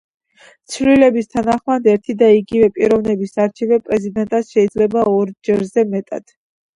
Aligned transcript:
ცვლილების 0.75 1.27
თანახმად, 1.33 1.89
ერთი 1.91 2.15
და 2.21 2.29
იგივე 2.37 2.69
პიროვნების 2.77 3.33
არჩევა 3.43 3.79
პრეზიდენტად 3.91 4.49
შეიძლება 4.55 5.05
ორ 5.13 5.35
ჯერზე 5.49 5.85
მეტად. 5.93 6.35